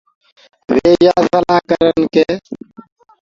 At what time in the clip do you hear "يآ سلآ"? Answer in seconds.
1.05-1.55